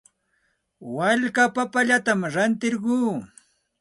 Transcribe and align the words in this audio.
Walka 0.95 1.43
papallatam 1.55 2.19
rantirquu. 2.33 2.97